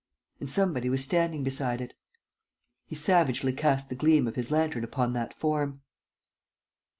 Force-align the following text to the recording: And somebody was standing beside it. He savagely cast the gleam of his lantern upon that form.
And 0.39 0.49
somebody 0.49 0.89
was 0.89 1.03
standing 1.03 1.43
beside 1.43 1.79
it. 1.79 1.93
He 2.87 2.95
savagely 2.95 3.53
cast 3.53 3.89
the 3.89 3.95
gleam 3.95 4.27
of 4.27 4.35
his 4.35 4.49
lantern 4.49 4.83
upon 4.83 5.13
that 5.13 5.31
form. 5.31 5.81